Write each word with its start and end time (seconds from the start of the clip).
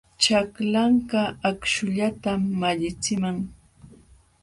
Chaklanka 0.23 1.21
akśhullatam 1.49 2.41
malliqchiman. 2.59 3.37